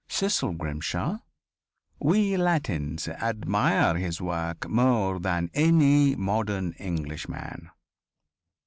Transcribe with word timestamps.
"Cecil 0.09 0.53
Grimshaw... 0.53 1.19
We 1.99 2.35
Latins 2.35 3.07
admire 3.07 3.97
his 3.97 4.19
work 4.19 4.67
more 4.67 5.19
than 5.19 5.43
that 5.53 5.59
of 5.61 5.67
any 5.69 6.15
modern 6.15 6.71
Englishman." 6.79 7.69